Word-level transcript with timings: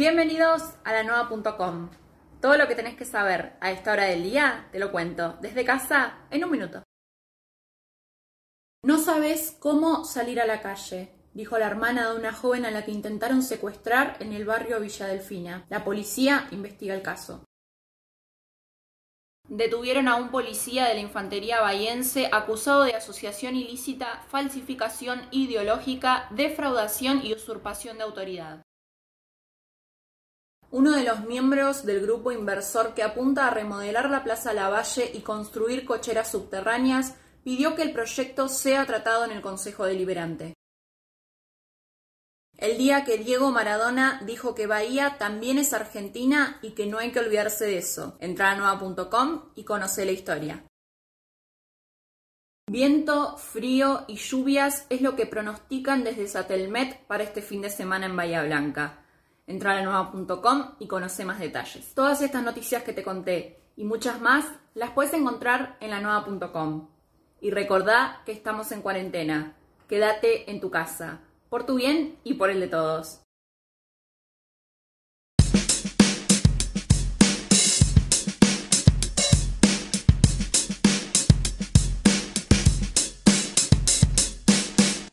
Bienvenidos 0.00 0.62
a 0.82 0.94
la 0.94 1.02
nueva.com. 1.02 1.90
Todo 2.40 2.56
lo 2.56 2.66
que 2.66 2.74
tenés 2.74 2.96
que 2.96 3.04
saber 3.04 3.58
a 3.60 3.70
esta 3.70 3.92
hora 3.92 4.04
del 4.04 4.22
día 4.22 4.66
te 4.72 4.78
lo 4.78 4.90
cuento 4.90 5.36
desde 5.42 5.62
casa 5.62 6.20
en 6.30 6.42
un 6.42 6.50
minuto. 6.50 6.82
No 8.82 8.96
sabes 8.96 9.58
cómo 9.60 10.06
salir 10.06 10.40
a 10.40 10.46
la 10.46 10.62
calle, 10.62 11.12
dijo 11.34 11.58
la 11.58 11.66
hermana 11.66 12.08
de 12.08 12.16
una 12.18 12.32
joven 12.32 12.64
a 12.64 12.70
la 12.70 12.82
que 12.82 12.92
intentaron 12.92 13.42
secuestrar 13.42 14.16
en 14.20 14.32
el 14.32 14.46
barrio 14.46 14.80
Villa 14.80 15.06
Delfina. 15.06 15.66
La 15.68 15.84
policía 15.84 16.48
investiga 16.50 16.94
el 16.94 17.02
caso. 17.02 17.44
Detuvieron 19.50 20.08
a 20.08 20.16
un 20.16 20.30
policía 20.30 20.86
de 20.86 20.94
la 20.94 21.00
Infantería 21.00 21.60
Bahiense 21.60 22.30
acusado 22.32 22.84
de 22.84 22.94
asociación 22.94 23.54
ilícita, 23.54 24.22
falsificación 24.30 25.28
ideológica, 25.30 26.26
defraudación 26.30 27.20
y 27.22 27.34
usurpación 27.34 27.98
de 27.98 28.04
autoridad. 28.04 28.62
Uno 30.72 30.92
de 30.92 31.02
los 31.02 31.24
miembros 31.24 31.84
del 31.84 32.00
grupo 32.00 32.30
inversor 32.30 32.94
que 32.94 33.02
apunta 33.02 33.48
a 33.48 33.50
remodelar 33.50 34.08
la 34.08 34.22
Plaza 34.22 34.54
Lavalle 34.54 35.10
y 35.12 35.20
construir 35.20 35.84
cocheras 35.84 36.30
subterráneas 36.30 37.16
pidió 37.42 37.74
que 37.74 37.82
el 37.82 37.92
proyecto 37.92 38.48
sea 38.48 38.86
tratado 38.86 39.24
en 39.24 39.32
el 39.32 39.42
Consejo 39.42 39.84
Deliberante. 39.84 40.54
El 42.56 42.78
día 42.78 43.04
que 43.04 43.18
Diego 43.18 43.50
Maradona 43.50 44.22
dijo 44.26 44.54
que 44.54 44.66
Bahía 44.66 45.16
también 45.18 45.58
es 45.58 45.72
Argentina 45.72 46.58
y 46.62 46.72
que 46.72 46.86
no 46.86 46.98
hay 46.98 47.10
que 47.10 47.18
olvidarse 47.18 47.64
de 47.64 47.78
eso. 47.78 48.16
Entra 48.20 48.52
a 48.52 48.56
nueva.com 48.56 49.50
y 49.56 49.64
conoce 49.64 50.04
la 50.04 50.12
historia. 50.12 50.64
Viento, 52.70 53.36
frío 53.38 54.04
y 54.06 54.16
lluvias 54.16 54.86
es 54.90 55.00
lo 55.00 55.16
que 55.16 55.26
pronostican 55.26 56.04
desde 56.04 56.28
Satelmet 56.28 57.06
para 57.06 57.24
este 57.24 57.42
fin 57.42 57.62
de 57.62 57.70
semana 57.70 58.06
en 58.06 58.14
Bahía 58.14 58.44
Blanca. 58.44 59.04
Entra 59.50 59.76
a 59.76 59.82
nueva.com 59.82 60.76
y 60.78 60.86
conoce 60.86 61.24
más 61.24 61.40
detalles. 61.40 61.92
Todas 61.92 62.22
estas 62.22 62.44
noticias 62.44 62.84
que 62.84 62.92
te 62.92 63.02
conté 63.02 63.58
y 63.76 63.84
muchas 63.84 64.20
más 64.20 64.46
las 64.74 64.90
puedes 64.90 65.12
encontrar 65.12 65.76
en 65.80 65.90
la 65.90 66.00
nueva.com. 66.00 66.88
Y 67.40 67.50
recordá 67.50 68.22
que 68.24 68.30
estamos 68.30 68.70
en 68.70 68.80
cuarentena. 68.80 69.56
Quédate 69.88 70.48
en 70.52 70.60
tu 70.60 70.70
casa 70.70 71.18
por 71.48 71.66
tu 71.66 71.74
bien 71.74 72.16
y 72.22 72.34
por 72.34 72.50
el 72.50 72.60
de 72.60 72.68
todos. 72.68 73.22